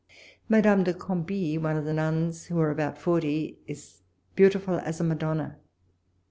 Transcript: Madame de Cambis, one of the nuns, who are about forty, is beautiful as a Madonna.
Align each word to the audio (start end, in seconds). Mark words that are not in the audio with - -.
Madame 0.49 0.83
de 0.83 0.95
Cambis, 0.95 1.59
one 1.59 1.77
of 1.77 1.85
the 1.85 1.93
nuns, 1.93 2.45
who 2.47 2.59
are 2.59 2.71
about 2.71 2.97
forty, 2.97 3.59
is 3.67 4.01
beautiful 4.35 4.79
as 4.79 4.99
a 4.99 5.03
Madonna. 5.03 5.59